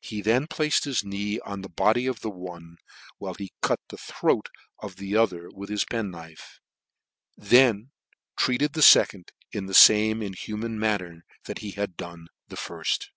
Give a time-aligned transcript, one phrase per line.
[0.00, 2.78] He then placed his knee on the body of the one,
[3.18, 4.48] while he cut the throat
[4.80, 6.58] of the other with his pen knife
[7.38, 7.90] j and then
[8.36, 13.10] treated the fecond in the fame in human manner that he had done the firft.